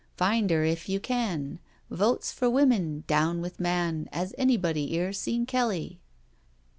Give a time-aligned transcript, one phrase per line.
[0.17, 1.59] Find 'er if you can;
[1.91, 4.09] Votes for Women, Down with man.
[4.11, 5.99] 'As anybody 'ere seen Kelly